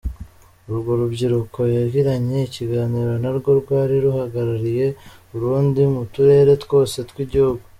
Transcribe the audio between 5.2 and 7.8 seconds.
urundi mu turere twose tw’igihugu.